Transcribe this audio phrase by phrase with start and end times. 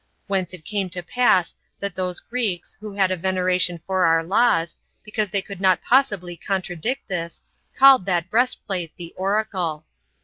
[0.25, 4.75] Whence it came to pass that those Greeks, who had a veneration for our laws,
[5.03, 7.43] because they could not possibly contradict this,
[7.77, 9.85] called that breastplate the Oracle.